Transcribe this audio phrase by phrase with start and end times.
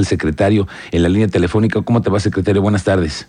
[0.00, 1.82] el secretario en la línea telefónica.
[1.82, 2.62] ¿Cómo te va, secretario?
[2.62, 3.28] Buenas tardes.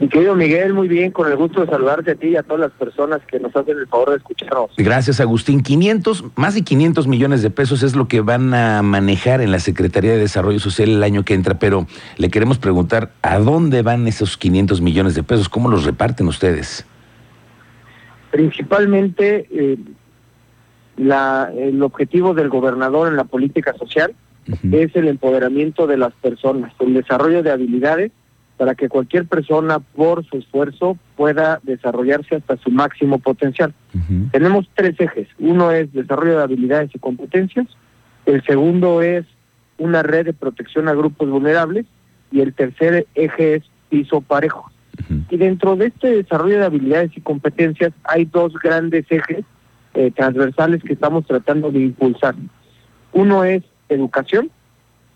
[0.00, 2.60] Mi querido Miguel, muy bien, con el gusto de saludarte a ti y a todas
[2.60, 4.70] las personas que nos hacen el favor de escucharnos.
[4.76, 5.60] Gracias, Agustín.
[5.60, 9.58] 500, más de 500 millones de pesos es lo que van a manejar en la
[9.58, 14.06] Secretaría de Desarrollo Social el año que entra, pero le queremos preguntar, ¿a dónde van
[14.06, 15.48] esos 500 millones de pesos?
[15.48, 16.86] ¿Cómo los reparten ustedes?
[18.30, 19.78] Principalmente, eh,
[20.96, 24.14] la, el objetivo del gobernador en la política social
[24.72, 28.12] es el empoderamiento de las personas, el desarrollo de habilidades
[28.56, 33.72] para que cualquier persona por su esfuerzo pueda desarrollarse hasta su máximo potencial.
[34.32, 35.28] Tenemos tres ejes.
[35.38, 37.66] Uno es desarrollo de habilidades y competencias,
[38.26, 39.24] el segundo es
[39.78, 41.86] una red de protección a grupos vulnerables
[42.30, 44.70] y el tercer eje es piso parejo.
[45.30, 49.44] Y dentro de este desarrollo de habilidades y competencias hay dos grandes ejes
[49.94, 52.34] eh, transversales que estamos tratando de impulsar.
[53.12, 54.50] Uno es educación,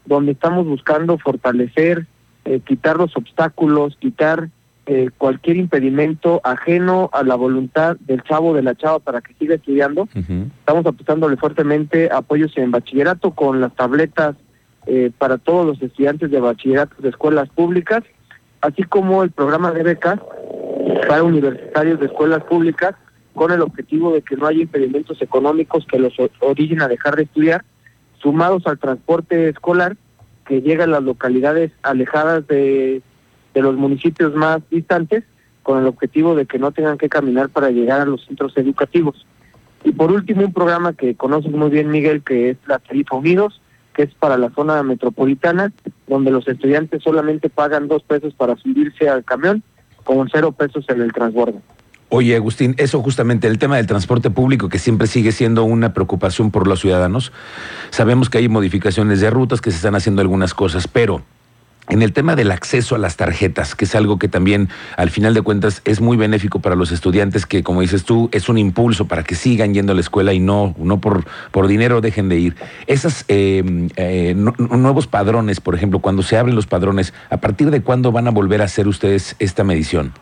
[0.04, 2.06] donde estamos buscando fortalecer,
[2.44, 4.48] eh, quitar los obstáculos, quitar
[4.84, 9.54] eh, cualquier impedimento ajeno a la voluntad del chavo de la chava para que siga
[9.54, 10.08] estudiando.
[10.58, 14.34] Estamos apostándole fuertemente apoyos en bachillerato con las tabletas
[14.86, 18.02] eh, para todos los estudiantes de bachillerato de escuelas públicas,
[18.60, 20.18] así como el programa de becas
[21.06, 22.96] para universitarios de escuelas públicas
[23.34, 27.22] con el objetivo de que no haya impedimentos económicos que los originen a dejar de
[27.22, 27.64] estudiar
[28.22, 29.96] sumados al transporte escolar
[30.46, 33.02] que llega a las localidades alejadas de,
[33.54, 35.24] los municipios más distantes
[35.62, 39.26] con el objetivo de que no tengan que caminar para llegar a los centros educativos.
[39.84, 43.60] Y por último, un programa que conoces muy bien, Miguel, que es la Tarifa Unidos,
[43.94, 45.72] que es para la zona metropolitana,
[46.06, 49.62] donde los estudiantes solamente pagan dos pesos para subirse al camión,
[50.04, 51.60] con cero pesos en el transbordo.
[52.14, 56.50] Oye, Agustín, eso justamente, el tema del transporte público, que siempre sigue siendo una preocupación
[56.50, 57.32] por los ciudadanos.
[57.88, 61.22] Sabemos que hay modificaciones de rutas, que se están haciendo algunas cosas, pero
[61.88, 65.32] en el tema del acceso a las tarjetas, que es algo que también al final
[65.32, 69.08] de cuentas es muy benéfico para los estudiantes, que como dices tú, es un impulso
[69.08, 72.38] para que sigan yendo a la escuela y no, no por, por dinero dejen de
[72.38, 72.56] ir.
[72.88, 77.80] Esos eh, eh, nuevos padrones, por ejemplo, cuando se abren los padrones, ¿a partir de
[77.80, 80.12] cuándo van a volver a hacer ustedes esta medición?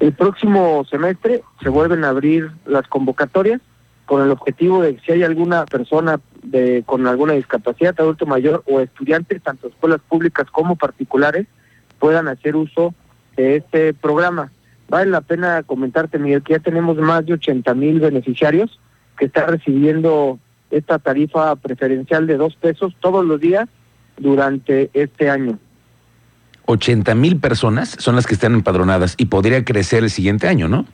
[0.00, 3.60] El próximo semestre se vuelven a abrir las convocatorias
[4.06, 8.80] con el objetivo de si hay alguna persona de, con alguna discapacidad, adulto mayor o
[8.80, 11.46] estudiantes, tanto escuelas públicas como particulares,
[11.98, 12.94] puedan hacer uso
[13.36, 14.52] de este programa.
[14.88, 18.78] Vale la pena comentarte, Miguel, que ya tenemos más de 80 mil beneficiarios
[19.16, 20.38] que están recibiendo
[20.70, 23.68] esta tarifa preferencial de dos pesos todos los días
[24.18, 25.58] durante este año.
[26.66, 30.86] 80 mil personas son las que están empadronadas y podría crecer el siguiente año, ¿no?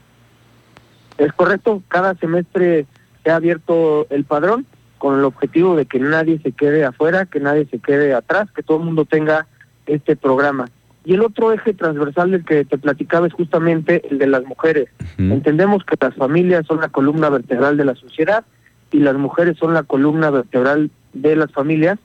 [1.19, 2.87] Es correcto, cada semestre
[3.23, 4.67] se ha abierto el padrón
[4.99, 8.63] con el objetivo de que nadie se quede afuera, que nadie se quede atrás, que
[8.63, 9.47] todo el mundo tenga
[9.87, 10.69] este programa.
[11.05, 14.89] Y el otro eje transversal del que te platicaba es justamente el de las mujeres.
[15.17, 18.45] Entendemos que las familias son la columna vertebral de la sociedad
[18.93, 21.99] y las mujeres son la columna vertebral de las familias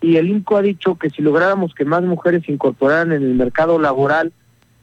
[0.00, 3.34] y el INCO ha dicho que si lográramos que más mujeres se incorporaran en el
[3.34, 4.32] mercado laboral,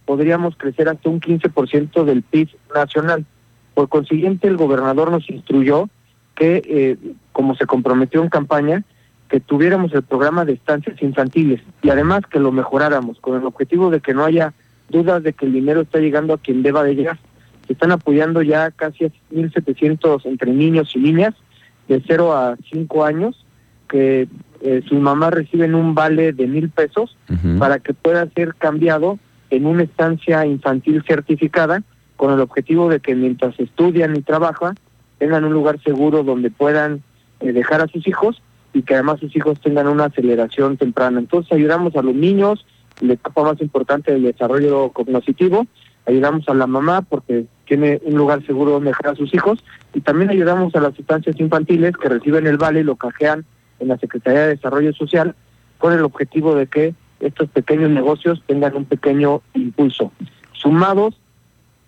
[0.05, 3.25] podríamos crecer hasta un 15% del PIB nacional.
[3.73, 5.89] Por consiguiente, el gobernador nos instruyó
[6.35, 6.97] que, eh,
[7.31, 8.83] como se comprometió en campaña,
[9.27, 13.89] que tuviéramos el programa de estancias infantiles y además que lo mejoráramos con el objetivo
[13.89, 14.53] de que no haya
[14.89, 17.19] dudas de que el dinero está llegando a quien deba de llegar.
[17.65, 21.33] Se están apoyando ya casi a 1.700 entre niños y niñas
[21.89, 23.45] de 0 a 5 años
[23.87, 24.27] que
[24.61, 27.15] eh, sus mamás reciben un vale de mil pesos
[27.59, 31.83] para que pueda ser cambiado en una estancia infantil certificada
[32.15, 34.75] con el objetivo de que mientras estudian y trabajan
[35.19, 37.03] tengan un lugar seguro donde puedan
[37.39, 38.41] eh, dejar a sus hijos
[38.73, 41.19] y que además sus hijos tengan una aceleración temprana.
[41.19, 42.65] Entonces ayudamos a los niños,
[43.01, 45.65] la etapa más importante del desarrollo cognitivo,
[46.05, 50.01] ayudamos a la mamá porque tiene un lugar seguro donde dejar a sus hijos y
[50.01, 53.45] también ayudamos a las estancias infantiles que reciben el vale y lo cajean
[53.79, 55.35] en la Secretaría de Desarrollo Social
[55.77, 60.11] con el objetivo de que estos pequeños negocios tengan un pequeño impulso.
[60.53, 61.19] Sumados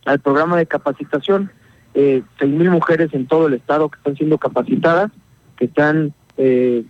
[0.06, 1.52] al programa de capacitación,
[1.94, 5.12] eh, mil mujeres en todo el estado que están siendo capacitadas,
[5.58, 6.84] que están eh,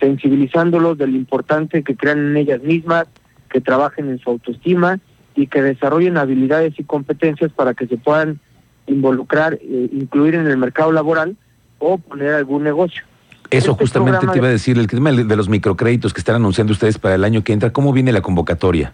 [0.00, 3.06] sensibilizándolos de lo importante que crean en ellas mismas,
[3.50, 5.00] que trabajen en su autoestima
[5.34, 8.40] y que desarrollen habilidades y competencias para que se puedan
[8.86, 11.36] involucrar, eh, incluir en el mercado laboral
[11.78, 13.04] o poner algún negocio.
[13.50, 16.72] Eso este justamente te iba a decir, el tema de los microcréditos que están anunciando
[16.72, 18.92] ustedes para el año que entra, ¿cómo viene la convocatoria?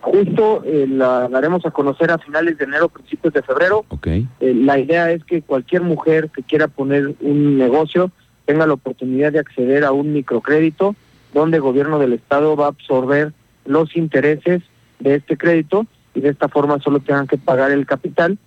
[0.00, 3.84] Justo eh, la daremos a conocer a finales de enero, principios de febrero.
[3.88, 4.26] Okay.
[4.40, 8.10] Eh, la idea es que cualquier mujer que quiera poner un negocio
[8.46, 10.94] tenga la oportunidad de acceder a un microcrédito
[11.34, 13.32] donde el gobierno del estado va a absorber
[13.66, 14.62] los intereses
[15.00, 18.38] de este crédito y de esta forma solo tengan que pagar el capital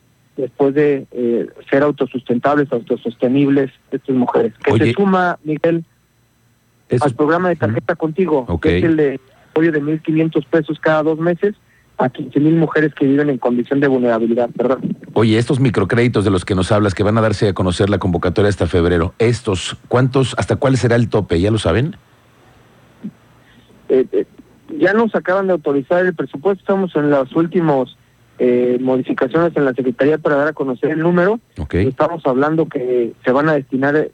[0.41, 4.53] después de eh, ser autosustentables, autosostenibles estas mujeres.
[4.63, 5.85] Que se suma, Miguel,
[6.99, 9.19] al programa de tarjeta contigo, que es el de
[9.51, 11.55] apoyo de 1.500 pesos cada dos meses
[11.97, 14.97] a 15.000 mujeres que viven en condición de vulnerabilidad, perdón.
[15.13, 17.99] Oye, estos microcréditos de los que nos hablas, que van a darse a conocer la
[17.99, 21.39] convocatoria hasta febrero, estos, ¿cuántos, hasta cuál será el tope?
[21.39, 21.95] ¿Ya lo saben?
[23.89, 24.25] Eh, eh,
[24.79, 27.95] ya nos acaban de autorizar el presupuesto, estamos en las últimas
[28.43, 31.39] eh, modificaciones en la Secretaría para dar a conocer el número.
[31.71, 34.09] Estamos hablando que se van a destinar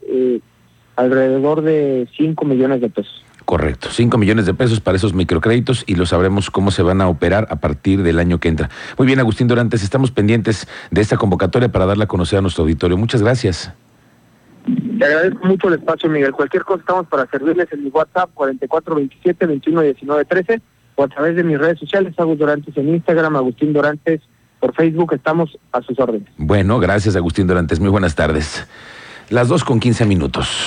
[0.98, 3.24] alrededor de 5 millones de pesos.
[3.46, 7.08] Correcto, 5 millones de pesos para esos microcréditos y lo sabremos cómo se van a
[7.08, 8.70] operar a partir del año que entra.
[8.98, 12.64] Muy bien, Agustín Dorantes, estamos pendientes de esta convocatoria para darla a conocer a nuestro
[12.64, 12.98] auditorio.
[12.98, 13.72] Muchas gracias.
[15.00, 16.34] Te agradezco mucho el espacio, Miguel.
[16.34, 20.62] Cualquier cosa estamos para servirles en mi WhatsApp 4427-211913
[20.98, 24.22] o a través de mis redes sociales, Agus Dorantes en Instagram, Agustín Dorantes
[24.60, 25.14] por Facebook.
[25.14, 26.28] Estamos a sus órdenes.
[26.38, 27.80] Bueno, gracias, Agustín Dorantes.
[27.80, 28.68] Muy buenas tardes.
[29.30, 30.48] Las dos con quince minutos.